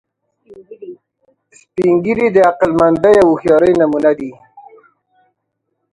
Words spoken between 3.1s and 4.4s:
او هوښیارۍ نمونه دي